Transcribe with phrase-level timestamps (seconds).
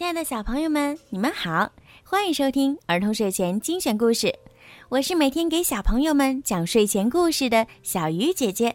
[0.00, 1.70] 亲爱的小朋友们，你们好，
[2.02, 4.34] 欢迎收听儿童睡前精选故事。
[4.88, 8.74] 我是每天给小朋友们讲睡前故事的小鱼姐姐。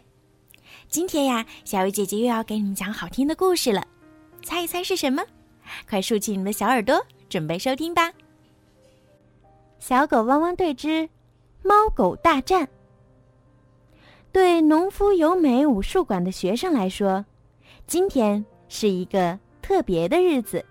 [0.86, 3.84] 今天呀，小鱼姐姐又要给你们讲好听的故事了，
[4.44, 5.20] 猜一猜是什么？
[5.90, 8.12] 快竖起你们的小耳朵，准备收听吧。
[9.80, 11.08] 小狗汪汪队之
[11.64, 12.68] 猫狗大战。
[14.30, 17.26] 对农夫有美武术馆的学生来说，
[17.88, 20.64] 今天是一个特别的日子。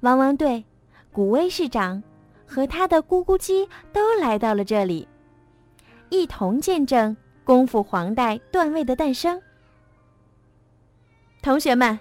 [0.00, 0.64] 汪汪队、
[1.12, 2.02] 古威市长
[2.46, 5.06] 和他的咕咕鸡都来到了这里，
[6.08, 7.14] 一同见证
[7.44, 9.40] 功夫黄带段位的诞生。
[11.42, 11.98] 同学们，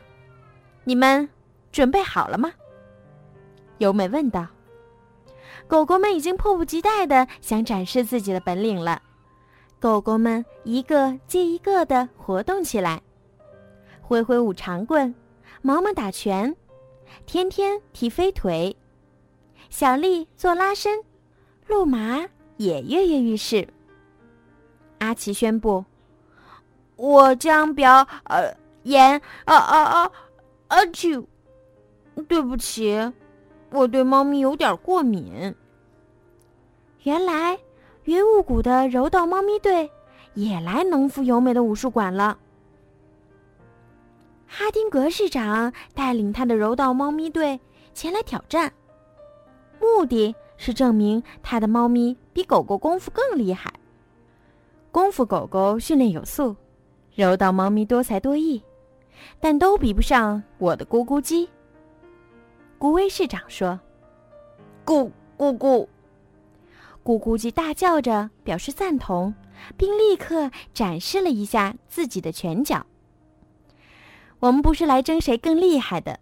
[0.85, 1.27] 你们
[1.73, 2.51] 准备好了吗？
[3.79, 4.47] 优美问道。
[5.67, 9.01] 狗狗们已经迫不及待的想展示自己的本领了。
[9.79, 13.01] 狗狗们一个接一个的活动起来，
[14.01, 15.13] 挥挥舞长棍，
[15.61, 16.55] 毛毛打拳，
[17.25, 18.75] 天天踢飞腿，
[19.69, 21.01] 小丽做拉伸，
[21.67, 22.19] 路马
[22.57, 23.67] 也跃跃欲试。
[24.99, 25.85] 阿奇宣布
[26.95, 30.11] ：“我将表呃演啊啊啊
[30.67, 31.25] 啊去，
[32.27, 33.11] 对不起，
[33.71, 35.55] 我对猫咪有点过敏。”
[37.03, 37.57] 原来。
[38.05, 39.87] 云雾谷的柔道猫咪队
[40.33, 42.39] 也来农夫由美的武术馆了。
[44.59, 47.61] 哈丁格市长带领他的柔道猫咪队
[47.93, 48.73] 前来挑战，
[49.79, 53.73] 目的是证明他的猫咪比狗狗功夫更厉害。
[54.91, 56.57] 功夫狗狗训练有素，
[57.15, 58.61] 柔道猫咪多才多艺，
[59.39, 61.47] 但都比不上我的咕咕鸡。
[62.77, 63.79] 古威市长说
[64.85, 65.87] ：“咕咕咕。”
[67.01, 69.33] 咕咕鸡大叫着表示赞同，
[69.77, 72.85] 并立刻展示了一下自己的拳脚。
[74.39, 76.19] 我们不是来争谁更厉害的，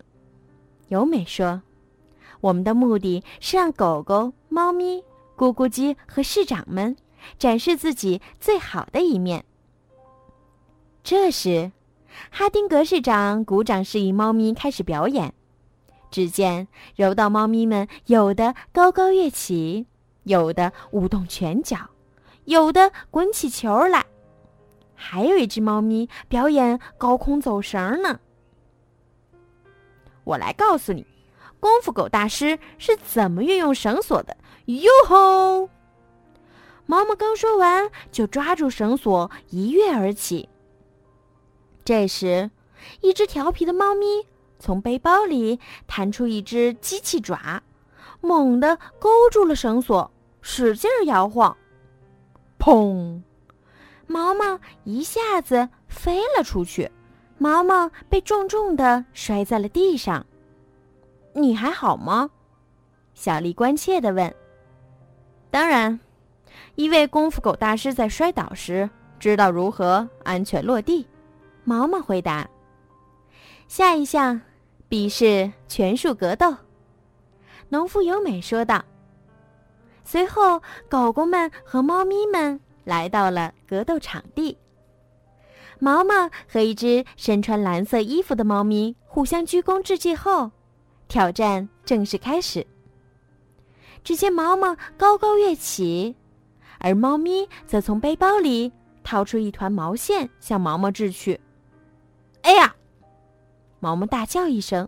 [0.88, 1.62] 由美说，
[2.42, 5.04] 我们的目的是让狗狗、猫咪、
[5.36, 6.96] 咕咕鸡和市长们
[7.38, 9.46] 展示自己最好的一面。
[11.04, 11.72] 这时，
[12.32, 15.34] 哈丁格市长鼓掌示意猫咪开始表演。
[16.10, 19.86] 只见柔道猫咪们有的高高跃起。
[20.24, 21.78] 有的舞动拳脚，
[22.44, 24.06] 有的滚起球来，
[25.00, 28.20] 还有一只猫咪表演高空走绳呢。
[30.24, 31.06] 我来告诉你，
[31.60, 34.36] 功夫狗大师是怎么运用绳索的。
[34.66, 35.70] 哟吼！
[36.88, 40.50] 毛毛刚说完，就抓住绳索一跃而起。
[41.86, 42.50] 这时，
[43.02, 44.26] 一只调皮的猫咪
[44.60, 47.62] 从背包里弹出一只机器爪，
[48.20, 50.12] 猛地勾住了绳索。
[50.42, 51.58] 使劲摇晃，
[52.58, 53.22] 砰！
[54.38, 56.92] 毛一下子飞了出去，
[57.38, 60.26] 毛毛被重重的摔在了地上。
[61.34, 62.30] 你还好吗？
[63.14, 64.34] 小丽关切的问。
[65.50, 66.00] 当然，
[66.76, 68.90] 一位功夫狗大师在摔倒时
[69.20, 71.08] 知道如何安全落地。
[71.64, 72.48] 毛毛回答。
[73.68, 74.40] 下一项，
[74.88, 76.56] 比试拳术格斗。
[77.70, 78.84] 农夫由美说道。
[80.06, 84.58] 随后，狗狗们和猫咪们来到了格斗场地。
[85.78, 90.50] 毛毛和一只身穿蓝色衣服的猫咪互相鞠躬致敬后，
[91.10, 92.66] 挑战正式开始。
[94.04, 96.16] 只见毛毛高高跃起，
[96.80, 98.72] 而猫咪则从背包里
[99.04, 101.40] 掏出一团毛线向毛毛掷去。
[102.44, 102.74] 哎呀！
[103.80, 104.88] 毛毛大叫一声，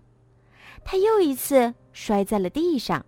[0.85, 3.05] 他又一次摔在了地上，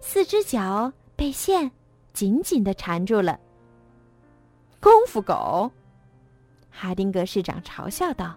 [0.00, 0.92] 四只脚。
[1.16, 1.70] 被线
[2.14, 3.38] 紧紧的缠住了。
[4.80, 5.70] 功夫狗，
[6.70, 8.34] 哈丁格市长嘲笑道：“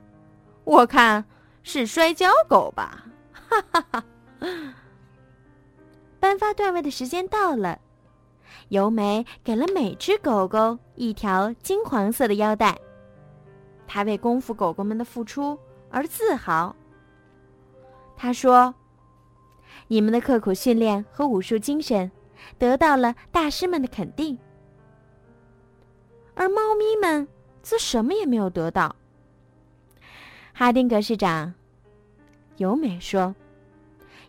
[0.65, 1.23] 我看
[1.63, 4.03] 是摔跤狗吧？”哈哈哈。
[6.19, 7.79] 颁发段位的时间到了，
[8.69, 12.77] 由美给了每只狗狗一条金黄色的腰带。
[13.87, 15.57] 他为功夫狗狗们的付出
[15.89, 16.75] 而自豪。
[18.17, 18.73] 他说
[19.87, 22.11] ：“你们的刻苦训练和武术精神。”
[22.59, 24.37] 得到了大师们的肯定，
[26.35, 27.27] 而猫咪们
[27.61, 28.95] 则什么也没有得到。
[30.53, 31.53] 哈丁格市长，
[32.57, 33.35] 尤美说：“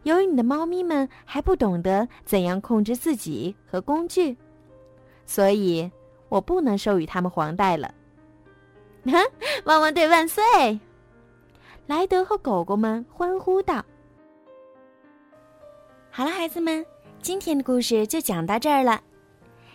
[0.05, 4.37] 由于你的猫咪们还不懂得怎样控制自己和工具，
[5.27, 5.91] 所以
[6.29, 7.95] 我不能授予他们黄带了。”
[9.65, 10.43] 汪汪队万岁！
[11.87, 13.85] 莱德和狗狗们欢呼道
[16.11, 16.85] ：“好了，孩子们。”
[17.21, 19.01] 今天的故事就讲到这儿了，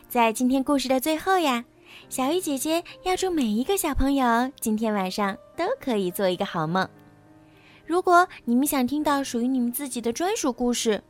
[0.07, 1.65] 在今天故事的最后呀，
[2.07, 6.87] 小鱼姐姐要祝每一个小朋友今天晚上都可以做一个好梦。
[7.85, 11.03] 如果你们想听到属于你们自己的专属故事，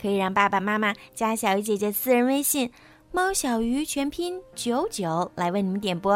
[0.00, 2.70] 可以让爸爸妈妈加小鱼姐姐私人微信
[3.12, 6.12] “猫小鱼”全拼九九来为你们点播。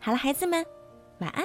[0.00, 0.64] 好了，孩子们，
[1.18, 1.44] 晚安。